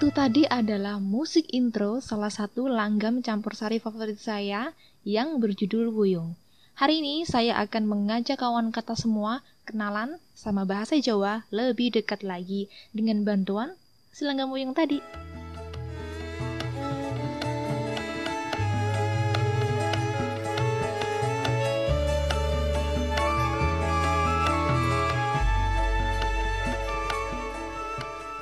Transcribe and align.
Itu 0.00 0.16
tadi 0.16 0.48
adalah 0.48 0.96
musik 0.96 1.44
intro 1.52 2.00
salah 2.00 2.32
satu 2.32 2.72
langgam 2.72 3.20
campur 3.20 3.52
sari 3.52 3.76
favorit 3.76 4.16
saya 4.16 4.72
yang 5.04 5.36
berjudul 5.36 5.92
Wuyung. 5.92 6.40
Hari 6.72 7.04
ini 7.04 7.28
saya 7.28 7.60
akan 7.60 7.84
mengajak 7.84 8.40
kawan 8.40 8.72
kata 8.72 8.96
semua 8.96 9.44
kenalan 9.68 10.16
sama 10.32 10.64
bahasa 10.64 10.96
Jawa 10.96 11.44
lebih 11.52 11.92
dekat 11.92 12.24
lagi 12.24 12.72
dengan 12.96 13.28
bantuan 13.28 13.76
silanggam 14.08 14.48
Wuyung 14.48 14.72
tadi. 14.72 15.04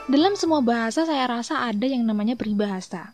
Dalam 0.08 0.40
semua 0.40 0.64
bahasa 0.64 1.04
saya 1.04 1.28
rasa 1.28 1.68
ada 1.68 1.84
yang 1.84 2.00
namanya 2.00 2.32
peribahasa. 2.32 3.12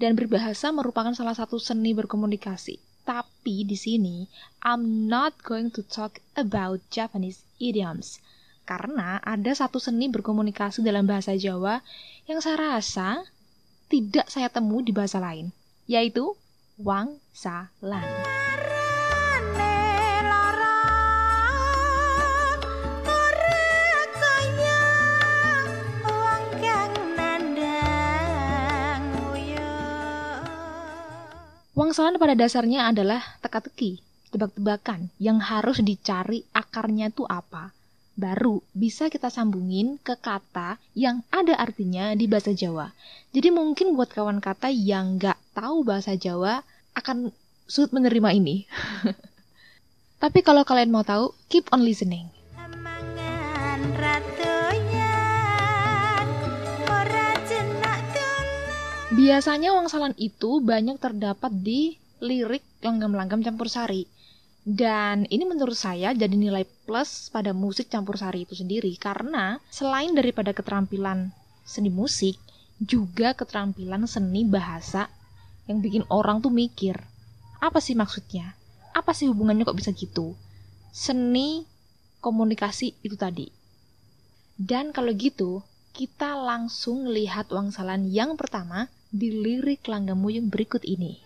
Dan 0.00 0.16
berbahasa 0.16 0.72
merupakan 0.72 1.12
salah 1.12 1.36
satu 1.36 1.60
seni 1.60 1.92
berkomunikasi. 1.92 2.80
Tapi 3.04 3.68
di 3.68 3.76
sini 3.76 4.24
I'm 4.64 5.12
not 5.12 5.36
going 5.44 5.68
to 5.76 5.84
talk 5.84 6.24
about 6.32 6.80
Japanese 6.88 7.44
idioms 7.60 8.16
karena 8.64 9.20
ada 9.20 9.52
satu 9.52 9.76
seni 9.76 10.08
berkomunikasi 10.08 10.80
dalam 10.80 11.04
bahasa 11.04 11.36
Jawa 11.36 11.84
yang 12.24 12.40
saya 12.40 12.80
rasa 12.80 13.28
tidak 13.92 14.30
saya 14.32 14.48
temu 14.48 14.80
di 14.80 14.94
bahasa 14.94 15.20
lain, 15.20 15.52
yaitu 15.84 16.32
wangsalan. 16.80 18.31
Wangsalan 31.72 32.20
pada 32.20 32.36
dasarnya 32.36 32.92
adalah 32.92 33.40
teka-teki, 33.40 34.04
tebak-tebakan 34.28 35.08
yang 35.16 35.40
harus 35.40 35.80
dicari 35.80 36.44
akarnya 36.52 37.08
itu 37.08 37.24
apa. 37.24 37.72
Baru 38.12 38.60
bisa 38.76 39.08
kita 39.08 39.32
sambungin 39.32 39.96
ke 40.04 40.20
kata 40.20 40.76
yang 40.92 41.24
ada 41.32 41.56
artinya 41.56 42.12
di 42.12 42.28
bahasa 42.28 42.52
Jawa. 42.52 42.92
Jadi 43.32 43.48
mungkin 43.48 43.96
buat 43.96 44.12
kawan 44.12 44.44
kata 44.44 44.68
yang 44.68 45.16
nggak 45.16 45.56
tahu 45.56 45.80
bahasa 45.80 46.12
Jawa 46.12 46.60
akan 46.92 47.32
sulit 47.64 47.96
menerima 47.96 48.36
ini. 48.36 48.68
Tapi 50.22 50.44
kalau 50.44 50.68
kalian 50.68 50.92
mau 50.92 51.08
tahu, 51.08 51.32
keep 51.48 51.72
on 51.72 51.80
listening. 51.80 52.28
Biasanya 59.22 59.70
wangsalan 59.70 60.18
itu 60.18 60.58
banyak 60.58 60.98
terdapat 60.98 61.54
di 61.54 61.94
lirik 62.18 62.66
langgam-langgam 62.82 63.38
campur 63.46 63.70
sari. 63.70 64.02
Dan 64.66 65.30
ini 65.30 65.46
menurut 65.46 65.78
saya 65.78 66.10
jadi 66.10 66.34
nilai 66.34 66.66
plus 66.66 67.30
pada 67.30 67.54
musik 67.54 67.86
campur 67.86 68.18
sari 68.18 68.42
itu 68.42 68.58
sendiri 68.58 68.90
karena 68.98 69.62
selain 69.70 70.10
daripada 70.10 70.50
keterampilan 70.50 71.30
seni 71.62 71.86
musik, 71.86 72.34
juga 72.82 73.30
keterampilan 73.30 74.10
seni 74.10 74.42
bahasa 74.42 75.06
yang 75.70 75.78
bikin 75.78 76.02
orang 76.10 76.42
tuh 76.42 76.50
mikir, 76.50 76.98
apa 77.62 77.78
sih 77.78 77.94
maksudnya? 77.94 78.58
Apa 78.90 79.14
sih 79.14 79.30
hubungannya 79.30 79.62
kok 79.62 79.78
bisa 79.78 79.94
gitu? 79.94 80.34
Seni 80.90 81.62
komunikasi 82.18 82.98
itu 83.06 83.14
tadi. 83.14 83.46
Dan 84.58 84.90
kalau 84.90 85.14
gitu, 85.14 85.62
kita 85.94 86.34
langsung 86.34 87.06
lihat 87.06 87.54
wangsalan 87.54 88.10
yang 88.10 88.34
pertama 88.34 88.90
di 89.12 89.28
lirik 89.28 89.84
langgamu 89.92 90.32
yang 90.32 90.48
berikut 90.48 90.80
ini. 90.88 91.20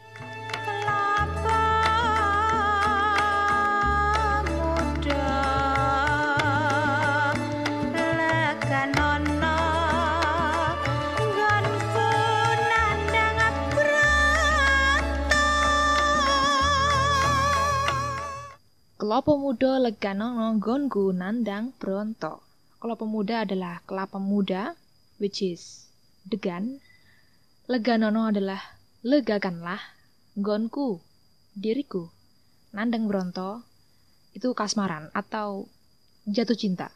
Kelapa 18.98 19.38
muda 19.38 19.78
leganono 19.78 20.58
gonku 20.58 21.14
nandang 21.14 21.70
bronto. 21.78 22.42
Kelapa 22.82 23.06
muda 23.06 23.46
adalah 23.46 23.78
kelapa 23.86 24.18
muda, 24.18 24.74
which 25.22 25.46
is 25.46 25.86
degan, 26.26 26.82
Leganono 27.66 28.30
adalah 28.30 28.62
legakanlah, 29.02 29.82
gonku, 30.38 31.02
diriku. 31.50 32.06
Nandang 32.70 33.10
Bronto 33.10 33.66
itu 34.38 34.54
kasmaran 34.54 35.10
atau 35.10 35.66
jatuh 36.30 36.54
cinta. 36.54 36.94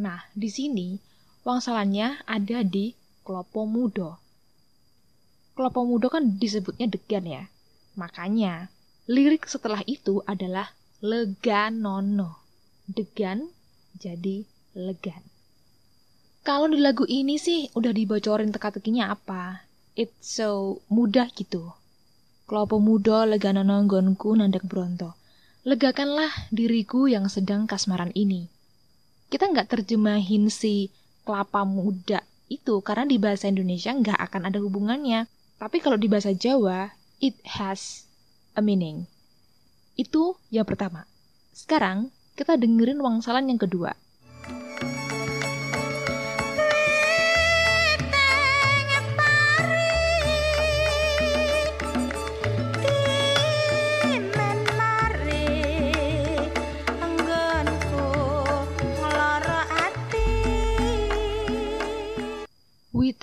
Nah, 0.00 0.24
di 0.32 0.48
sini 0.48 0.96
wangsalannya 1.44 2.24
ada 2.24 2.64
di 2.64 2.96
Klopo 3.28 3.68
Mudo. 3.68 4.16
Klopo 5.52 5.84
Mudo 5.84 6.08
kan 6.08 6.40
disebutnya 6.40 6.88
degan 6.88 7.28
ya. 7.28 7.44
Makanya, 8.00 8.72
lirik 9.04 9.44
setelah 9.44 9.84
itu 9.84 10.24
adalah 10.24 10.72
Leganono. 11.04 12.40
Degan 12.88 13.52
jadi 14.00 14.48
legan. 14.72 15.20
Kalau 16.40 16.72
di 16.72 16.80
lagu 16.80 17.04
ini 17.04 17.36
sih 17.36 17.68
udah 17.76 17.92
dibocorin 17.92 18.48
teka-tekinya 18.48 19.12
apa 19.12 19.63
it's 19.94 20.38
so 20.38 20.82
mudah 20.90 21.30
gitu. 21.34 21.74
Kelopo 22.44 22.82
muda 22.82 23.24
lega 23.24 23.54
gonku 23.88 24.36
nandek 24.36 24.66
bronto. 24.66 25.16
Legakanlah 25.64 26.52
diriku 26.52 27.08
yang 27.08 27.32
sedang 27.32 27.64
kasmaran 27.64 28.12
ini. 28.12 28.52
Kita 29.32 29.48
nggak 29.48 29.72
terjemahin 29.72 30.52
si 30.52 30.92
kelapa 31.24 31.64
muda 31.64 32.20
itu 32.52 32.84
karena 32.84 33.08
di 33.08 33.16
bahasa 33.16 33.48
Indonesia 33.48 33.96
nggak 33.96 34.20
akan 34.28 34.42
ada 34.52 34.60
hubungannya. 34.60 35.24
Tapi 35.56 35.80
kalau 35.80 35.96
di 35.96 36.12
bahasa 36.12 36.36
Jawa, 36.36 36.92
it 37.24 37.40
has 37.48 38.04
a 38.52 38.60
meaning. 38.60 39.08
Itu 39.96 40.36
yang 40.52 40.68
pertama. 40.68 41.08
Sekarang 41.56 42.12
kita 42.36 42.60
dengerin 42.60 43.00
wangsalan 43.00 43.48
yang 43.48 43.56
kedua. 43.56 43.96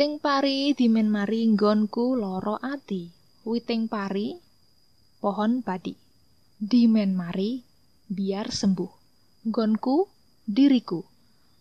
Witing 0.02 0.18
pari 0.18 0.74
dimen 0.74 1.14
mari 1.14 1.46
nggonku 1.46 2.18
loro 2.18 2.58
ati. 2.58 3.06
Witing 3.46 3.86
pari 3.86 4.34
pohon 5.22 5.62
padi. 5.62 5.94
Dimen 6.58 7.14
mari 7.14 7.62
biar 8.10 8.50
sembuh. 8.50 8.90
Nggonku 9.46 10.10
diriku. 10.50 11.06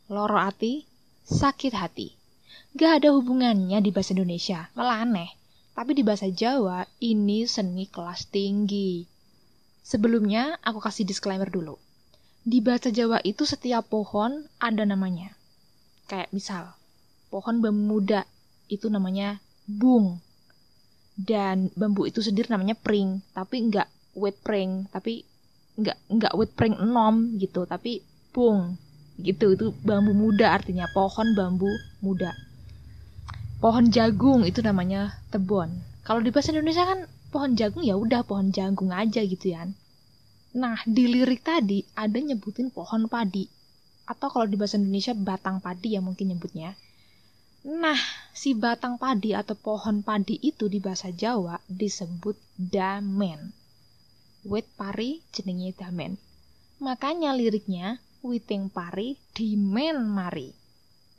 Loro 0.08 0.40
ati 0.40 0.80
sakit 1.20 1.72
hati. 1.76 2.16
Gak 2.72 3.04
ada 3.04 3.12
hubungannya 3.12 3.76
di 3.84 3.92
bahasa 3.92 4.16
Indonesia, 4.16 4.72
malah 4.72 5.04
aneh. 5.04 5.36
Tapi 5.76 5.92
di 5.92 6.00
bahasa 6.00 6.32
Jawa, 6.32 6.88
ini 7.04 7.44
seni 7.44 7.92
kelas 7.92 8.24
tinggi. 8.32 9.04
Sebelumnya, 9.84 10.56
aku 10.64 10.80
kasih 10.80 11.04
disclaimer 11.04 11.52
dulu. 11.52 11.76
Di 12.40 12.64
bahasa 12.64 12.88
Jawa 12.88 13.20
itu 13.20 13.44
setiap 13.44 13.92
pohon 13.92 14.48
ada 14.56 14.88
namanya. 14.88 15.28
Kayak 16.08 16.32
misal, 16.32 16.80
pohon 17.30 17.62
bambu 17.62 18.02
muda 18.02 18.26
itu 18.70 18.86
namanya 18.86 19.42
bung. 19.66 20.22
Dan 21.18 21.68
bambu 21.76 22.06
itu 22.08 22.22
sendiri 22.22 22.48
namanya 22.48 22.78
pring. 22.78 23.20
Tapi 23.34 23.66
enggak 23.66 23.90
wet 24.16 24.38
pring. 24.40 24.88
Tapi 24.88 25.26
enggak 25.76 25.98
enggak 26.08 26.32
wet 26.38 26.50
pring 26.54 26.78
enom 26.78 27.36
gitu. 27.36 27.66
Tapi 27.66 28.00
bung. 28.32 28.78
Gitu 29.20 29.58
itu 29.58 29.74
bambu 29.84 30.14
muda 30.14 30.54
artinya. 30.54 30.88
Pohon 30.94 31.34
bambu 31.36 31.68
muda. 32.00 32.32
Pohon 33.60 33.92
jagung 33.92 34.48
itu 34.48 34.64
namanya 34.64 35.20
tebon. 35.28 35.68
Kalau 36.06 36.24
di 36.24 36.32
bahasa 36.32 36.54
Indonesia 36.54 36.88
kan 36.88 37.04
pohon 37.28 37.52
jagung 37.58 37.84
ya 37.84 37.94
udah 37.94 38.24
pohon 38.24 38.50
jagung 38.50 38.90
aja 38.90 39.22
gitu 39.22 39.54
ya 39.54 39.70
nah 40.50 40.82
di 40.82 41.06
lirik 41.06 41.46
tadi 41.46 41.86
ada 41.94 42.18
nyebutin 42.18 42.74
pohon 42.74 43.06
padi. 43.06 43.46
Atau 44.10 44.26
kalau 44.26 44.50
di 44.50 44.58
bahasa 44.58 44.82
Indonesia 44.82 45.14
batang 45.14 45.62
padi 45.62 45.94
ya 45.94 46.02
mungkin 46.02 46.34
nyebutnya 46.34 46.74
Nah, 47.60 48.00
si 48.32 48.56
batang 48.56 48.96
padi 48.96 49.36
atau 49.36 49.52
pohon 49.52 50.00
padi 50.00 50.40
itu 50.40 50.64
di 50.72 50.80
bahasa 50.80 51.12
Jawa 51.12 51.60
disebut 51.68 52.40
damen. 52.56 53.52
Wit 54.48 54.64
pari 54.80 55.20
jenenge 55.28 55.76
damen. 55.76 56.16
Makanya 56.80 57.36
liriknya 57.36 58.00
witing 58.24 58.72
pari 58.72 59.20
dimen 59.36 60.08
mari. 60.08 60.56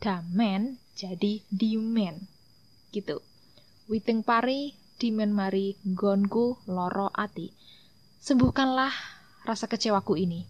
Damen 0.02 0.82
jadi 0.98 1.46
dimen. 1.54 2.26
Gitu. 2.90 3.22
Witing 3.86 4.26
pari 4.26 4.74
dimen 4.98 5.30
mari 5.30 5.78
gonku 5.86 6.58
loro 6.66 7.14
ati. 7.14 7.54
Sembuhkanlah 8.18 8.94
rasa 9.46 9.70
kecewaku 9.70 10.18
ini. 10.18 10.42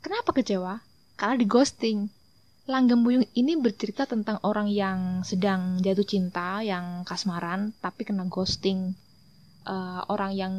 Kenapa 0.00 0.32
kecewa? 0.32 0.80
Karena 1.20 1.36
di 1.36 1.44
ghosting. 1.44 2.19
Langgam 2.70 3.02
Buyung 3.02 3.26
ini 3.34 3.58
bercerita 3.58 4.06
tentang 4.06 4.38
orang 4.46 4.70
yang 4.70 5.26
sedang 5.26 5.82
jatuh 5.82 6.06
cinta, 6.06 6.62
yang 6.62 7.02
kasmaran, 7.02 7.74
tapi 7.82 8.06
kena 8.06 8.30
ghosting. 8.30 8.94
Uh, 9.66 10.06
orang 10.06 10.32
yang 10.38 10.54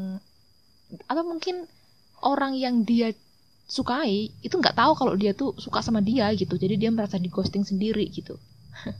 atau 1.07 1.23
mungkin 1.23 1.65
orang 2.19 2.53
yang 2.59 2.83
dia 2.83 3.15
sukai 3.63 4.29
itu 4.43 4.51
nggak 4.59 4.75
tahu 4.75 4.91
kalau 4.93 5.15
dia 5.15 5.31
tuh 5.31 5.55
suka 5.55 5.79
sama 5.79 6.03
dia 6.03 6.27
gitu. 6.35 6.59
Jadi 6.59 6.75
dia 6.75 6.91
merasa 6.91 7.15
di 7.15 7.31
ghosting 7.31 7.63
sendiri 7.63 8.03
gitu. 8.11 8.35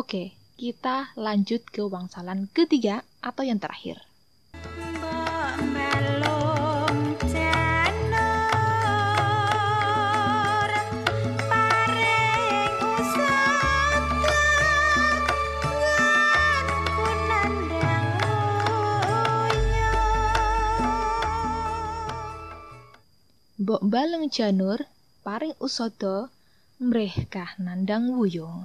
Oke 0.00 0.36
kita 0.58 1.14
lanjut 1.14 1.62
ke 1.70 1.86
wangsalan 1.86 2.50
ketiga 2.50 3.06
atau 3.22 3.46
yang 3.46 3.62
terakhir 3.62 4.02
Mbok 23.68 23.84
baleng 23.84 24.32
janur, 24.32 24.80
paring 25.20 25.52
usodo, 25.60 26.32
mrehkah 26.80 27.52
nandang 27.60 28.08
wuyung. 28.16 28.64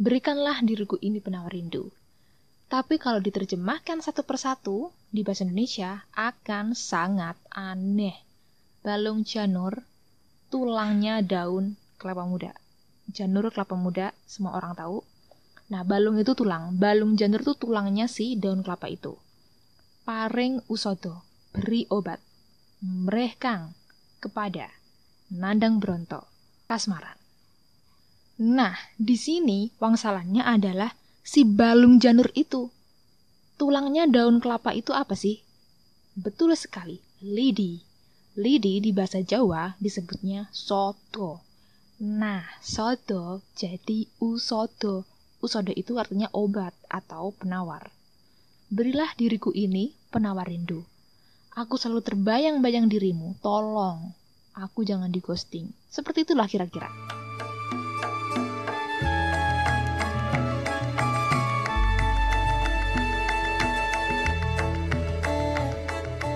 Berikanlah 0.00 0.64
diriku 0.64 0.96
ini 1.04 1.20
penawar 1.20 1.52
rindu. 1.52 1.92
Tapi 2.64 2.96
kalau 2.96 3.20
diterjemahkan 3.20 4.00
satu 4.00 4.24
persatu 4.24 4.88
di 5.12 5.20
bahasa 5.20 5.44
Indonesia 5.44 6.08
akan 6.16 6.72
sangat 6.72 7.36
aneh. 7.52 8.16
Balung 8.80 9.20
janur, 9.20 9.84
tulangnya 10.48 11.20
daun 11.20 11.76
kelapa 12.00 12.24
muda. 12.24 12.56
Janur 13.12 13.52
kelapa 13.52 13.76
muda, 13.76 14.16
semua 14.24 14.56
orang 14.56 14.72
tahu. 14.72 15.04
Nah, 15.68 15.84
balung 15.84 16.16
itu 16.16 16.32
tulang. 16.32 16.72
Balung 16.80 17.20
janur 17.20 17.44
itu 17.44 17.52
tulangnya 17.52 18.08
si 18.08 18.40
daun 18.40 18.64
kelapa 18.64 18.88
itu. 18.88 19.12
Paring 20.08 20.64
usodo, 20.72 21.20
beri 21.52 21.84
obat. 21.92 22.16
Mreh 22.80 23.36
kang, 23.36 23.76
kepada 24.22 24.70
Nandang 25.34 25.82
Bronto, 25.82 26.30
Kasmaran. 26.70 27.18
Nah, 28.38 28.78
di 28.94 29.18
sini 29.18 29.74
wangsalannya 29.82 30.46
adalah 30.46 30.94
si 31.26 31.42
balung 31.42 31.98
janur 31.98 32.30
itu. 32.38 32.70
Tulangnya 33.58 34.06
daun 34.06 34.38
kelapa 34.38 34.70
itu 34.70 34.94
apa 34.94 35.18
sih? 35.18 35.42
Betul 36.14 36.54
sekali, 36.54 37.02
lidi. 37.18 37.82
Lidi 38.38 38.80
di 38.80 38.94
bahasa 38.94 39.20
Jawa 39.20 39.76
disebutnya 39.76 40.48
soto. 40.54 41.42
Nah, 42.00 42.46
soto 42.62 43.42
jadi 43.52 44.08
usodo. 44.22 45.04
Usodo 45.42 45.74
itu 45.74 45.98
artinya 45.98 46.30
obat 46.32 46.72
atau 46.86 47.34
penawar. 47.34 47.90
Berilah 48.72 49.12
diriku 49.18 49.52
ini 49.52 49.92
penawar 50.08 50.48
rindu. 50.48 50.91
Aku 51.52 51.76
selalu 51.76 52.00
terbayang-bayang 52.00 52.88
dirimu, 52.88 53.36
tolong. 53.44 54.16
Aku 54.56 54.88
jangan 54.88 55.12
di 55.12 55.20
ghosting. 55.20 55.68
Seperti 55.92 56.24
itulah 56.24 56.48
kira-kira. 56.48 56.88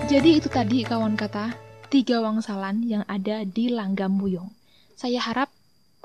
Jadi 0.05 0.37
itu 0.37 0.53
tadi 0.53 0.85
kawan 0.85 1.17
kata, 1.17 1.57
tiga 1.89 2.21
wangsalan 2.21 2.85
yang 2.85 3.01
ada 3.09 3.41
di 3.41 3.73
Langgam 3.73 4.21
Buyong. 4.21 4.53
Saya 4.93 5.17
harap 5.17 5.49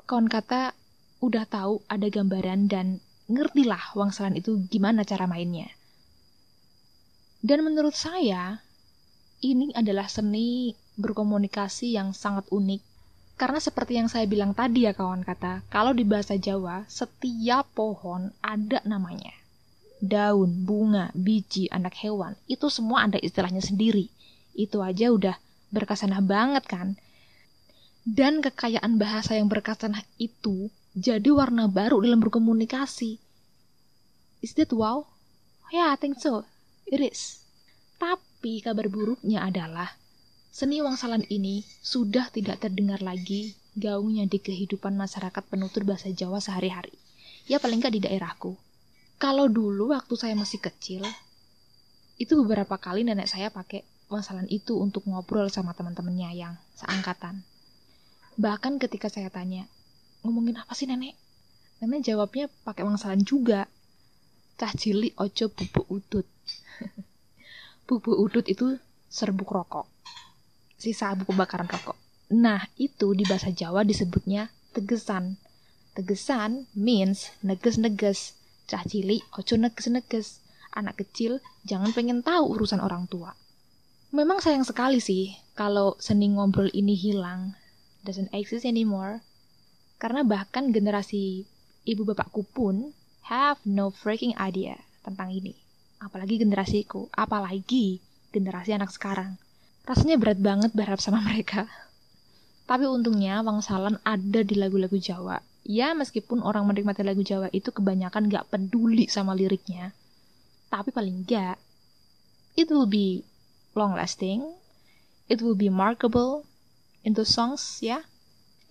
kawan 0.09 0.25
kata 0.25 0.73
udah 1.21 1.45
tahu 1.45 1.85
ada 1.85 2.09
gambaran 2.09 2.65
dan 2.65 2.97
ngertilah 3.29 3.93
wangsalan 3.93 4.41
itu 4.41 4.57
gimana 4.73 5.05
cara 5.05 5.29
mainnya. 5.29 5.69
Dan 7.45 7.61
menurut 7.61 7.93
saya, 7.93 8.57
ini 9.43 9.75
adalah 9.75 10.07
seni 10.07 10.71
berkomunikasi 10.95 11.99
yang 11.99 12.15
sangat 12.15 12.47
unik. 12.47 12.81
Karena 13.35 13.59
seperti 13.59 13.99
yang 13.99 14.07
saya 14.07 14.23
bilang 14.29 14.55
tadi 14.55 14.87
ya 14.87 14.95
kawan 14.95 15.27
kata, 15.27 15.67
kalau 15.67 15.91
di 15.91 16.07
bahasa 16.07 16.39
Jawa, 16.39 16.87
setiap 16.87 17.67
pohon 17.75 18.31
ada 18.39 18.79
namanya. 18.87 19.35
Daun, 19.99 20.63
bunga, 20.63 21.11
biji, 21.11 21.67
anak 21.67 21.99
hewan, 21.99 22.39
itu 22.47 22.71
semua 22.71 23.07
ada 23.09 23.19
istilahnya 23.19 23.59
sendiri. 23.59 24.07
Itu 24.55 24.79
aja 24.79 25.11
udah 25.11 25.35
berkesanah 25.73 26.21
banget 26.23 26.63
kan? 26.69 26.87
Dan 28.03 28.43
kekayaan 28.43 28.99
bahasa 28.99 29.35
yang 29.35 29.49
berkesanah 29.49 30.03
itu 30.19 30.69
jadi 30.93 31.33
warna 31.33 31.65
baru 31.71 32.03
dalam 32.05 32.21
berkomunikasi. 32.21 33.17
Is 34.43 34.53
that 34.59 34.75
wow? 34.75 35.07
Yeah, 35.73 35.89
I 35.89 35.97
think 35.97 36.21
so. 36.21 36.45
It 36.85 37.01
is. 37.01 37.41
Tapi 37.97 38.32
tapi 38.43 38.59
kabar 38.59 38.91
buruknya 38.91 39.39
adalah 39.39 39.95
seni 40.51 40.83
wangsalan 40.83 41.23
ini 41.31 41.63
sudah 41.79 42.27
tidak 42.27 42.59
terdengar 42.59 42.99
lagi 42.99 43.55
gaungnya 43.79 44.27
di 44.27 44.35
kehidupan 44.35 44.99
masyarakat 44.99 45.47
penutur 45.47 45.87
bahasa 45.87 46.11
Jawa 46.11 46.43
sehari-hari. 46.43 46.91
Ya 47.47 47.63
paling 47.63 47.79
nggak 47.79 47.95
di 47.95 48.03
daerahku. 48.03 48.59
Kalau 49.15 49.47
dulu 49.47 49.95
waktu 49.95 50.19
saya 50.19 50.35
masih 50.35 50.59
kecil, 50.59 51.07
itu 52.19 52.35
beberapa 52.43 52.75
kali 52.75 53.07
nenek 53.07 53.31
saya 53.31 53.47
pakai 53.47 53.87
wangsalan 54.11 54.51
itu 54.51 54.75
untuk 54.75 55.07
ngobrol 55.07 55.47
sama 55.47 55.71
teman-temannya 55.71 56.35
yang 56.35 56.59
seangkatan. 56.75 57.47
Bahkan 58.35 58.75
ketika 58.75 59.07
saya 59.07 59.31
tanya, 59.31 59.71
ngomongin 60.19 60.59
apa 60.59 60.75
sih 60.75 60.83
nenek? 60.83 61.15
Nenek 61.79 62.11
jawabnya 62.11 62.51
pakai 62.67 62.83
wangsalan 62.83 63.23
juga. 63.23 63.71
Cah 64.59 64.75
cilik 64.75 65.15
ojo 65.15 65.47
bubuk 65.47 65.87
udut. 65.87 66.27
bubuk 67.83 68.15
udut 68.15 68.45
itu 68.47 68.79
serbuk 69.11 69.51
rokok. 69.51 69.85
Sisa 70.79 71.11
buku 71.15 71.35
bakaran 71.35 71.67
rokok. 71.67 71.95
Nah, 72.33 72.65
itu 72.79 73.13
di 73.13 73.27
bahasa 73.27 73.53
Jawa 73.53 73.85
disebutnya 73.85 74.49
tegesan. 74.73 75.37
Tegesan 75.93 76.65
means 76.73 77.29
neges-neges. 77.45 78.33
Cah 78.65 78.83
cilik, 78.87 79.21
ojo 79.37 79.53
neges-neges. 79.59 80.41
Anak 80.73 81.05
kecil, 81.05 81.37
jangan 81.67 81.93
pengen 81.93 82.25
tahu 82.25 82.57
urusan 82.57 82.81
orang 82.81 83.05
tua. 83.05 83.37
Memang 84.09 84.41
sayang 84.41 84.65
sekali 84.65 84.97
sih 84.97 85.37
kalau 85.53 85.93
seni 86.01 86.33
ngobrol 86.33 86.73
ini 86.73 86.97
hilang. 86.97 87.53
Doesn't 88.01 88.33
exist 88.33 88.65
anymore. 88.65 89.21
Karena 90.01 90.25
bahkan 90.25 90.73
generasi 90.73 91.45
ibu 91.85 92.01
bapakku 92.03 92.43
pun 92.49 92.91
have 93.29 93.61
no 93.63 93.93
freaking 93.93 94.35
idea 94.35 94.75
tentang 95.05 95.31
ini 95.31 95.62
apalagi 96.03 96.35
generasiku, 96.43 97.07
apalagi 97.15 98.03
generasi 98.35 98.75
anak 98.75 98.91
sekarang. 98.91 99.39
Rasanya 99.87 100.19
berat 100.19 100.39
banget 100.43 100.75
berharap 100.75 100.99
sama 100.99 101.23
mereka. 101.27 101.69
Tapi 102.63 102.87
untungnya 102.87 103.43
Wangsalan 103.43 103.99
ada 104.03 104.41
di 104.43 104.55
lagu-lagu 104.55 104.95
Jawa. 104.99 105.39
Ya 105.63 105.95
meskipun 105.95 106.43
orang 106.43 106.67
menikmati 106.67 107.07
lagu 107.07 107.23
Jawa 107.23 107.47
itu 107.55 107.71
kebanyakan 107.71 108.27
gak 108.27 108.51
peduli 108.51 109.07
sama 109.07 109.31
liriknya. 109.31 109.95
Tapi 110.67 110.91
paling 110.91 111.23
gak, 111.23 111.55
it 112.59 112.67
will 112.67 112.87
be 112.87 113.23
long 113.75 113.95
lasting, 113.95 114.43
it 115.31 115.39
will 115.39 115.55
be 115.55 115.71
markable 115.71 116.43
into 117.03 117.23
songs 117.27 117.79
ya. 117.83 118.03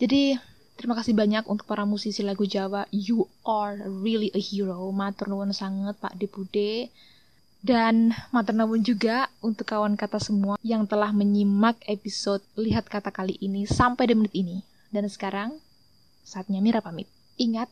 Jadi 0.01 0.37
terima 0.77 0.97
kasih 0.99 1.13
banyak 1.15 1.45
untuk 1.47 1.69
para 1.69 1.85
musisi 1.85 2.25
lagu 2.25 2.49
Jawa. 2.49 2.89
You 2.93 3.29
are 3.45 3.77
really 3.89 4.33
a 4.33 4.41
hero. 4.41 4.89
Matur 4.91 5.33
nuwun 5.33 5.53
sangat 5.53 6.01
Pak 6.01 6.17
Depude 6.17 6.89
dan 7.63 8.11
matur 8.35 8.59
nuwun 8.59 8.83
juga 8.83 9.31
untuk 9.39 9.71
kawan 9.71 9.95
kata 9.95 10.19
semua 10.19 10.59
yang 10.67 10.83
telah 10.83 11.15
menyimak 11.15 11.79
episode 11.87 12.43
Lihat 12.59 12.91
Kata 12.91 13.15
kali 13.15 13.39
ini 13.39 13.71
sampai 13.71 14.11
di 14.11 14.15
menit 14.19 14.35
ini. 14.35 14.67
Dan 14.91 15.07
sekarang, 15.07 15.57
saatnya 16.27 16.59
Mira 16.59 16.83
pamit. 16.83 17.09
Ingat, 17.39 17.71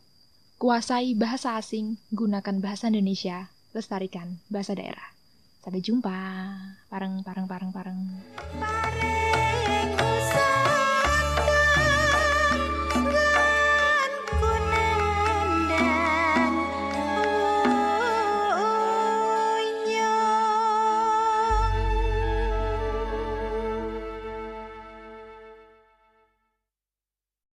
kuasai 0.63 1.13
bahasa 1.19 1.59
asing, 1.59 1.99
gunakan 2.15 2.63
bahasa 2.63 2.89
Indonesia, 2.89 3.51
lestarikan 3.77 4.41
bahasa 4.49 4.79
daerah. 4.79 5.11
Sampai 5.61 5.85
jumpa. 5.85 6.19
Pareng, 6.89 7.21
pareng, 7.21 7.45
pareng, 7.45 7.71
pareng. 7.75 8.01
pareng. 8.57 9.00